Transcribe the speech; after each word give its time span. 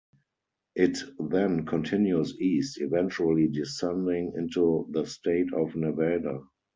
It 0.73 0.97
then 1.19 1.63
continues 1.67 2.39
east, 2.41 2.81
eventually 2.81 3.49
descending 3.49 4.33
into 4.35 4.87
the 4.89 5.05
state 5.05 5.53
of 5.53 5.75
Nevada. 5.75 6.39